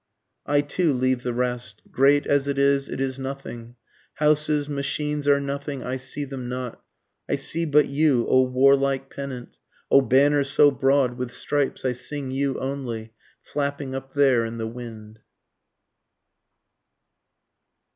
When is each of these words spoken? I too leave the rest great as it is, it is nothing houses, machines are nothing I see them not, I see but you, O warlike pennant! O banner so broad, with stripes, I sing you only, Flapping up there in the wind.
I 0.47 0.61
too 0.61 0.93
leave 0.93 1.21
the 1.21 1.31
rest 1.31 1.83
great 1.91 2.25
as 2.25 2.47
it 2.47 2.57
is, 2.57 2.89
it 2.89 2.99
is 2.99 3.19
nothing 3.19 3.75
houses, 4.15 4.67
machines 4.67 5.27
are 5.27 5.39
nothing 5.39 5.83
I 5.83 5.97
see 5.97 6.25
them 6.25 6.49
not, 6.49 6.81
I 7.29 7.35
see 7.35 7.65
but 7.67 7.85
you, 7.85 8.25
O 8.27 8.41
warlike 8.41 9.11
pennant! 9.15 9.57
O 9.91 10.01
banner 10.01 10.43
so 10.43 10.71
broad, 10.71 11.19
with 11.19 11.29
stripes, 11.29 11.85
I 11.85 11.91
sing 11.93 12.31
you 12.31 12.57
only, 12.59 13.13
Flapping 13.43 13.93
up 13.93 14.13
there 14.13 14.43
in 14.43 14.57
the 14.57 14.65
wind. 14.65 15.19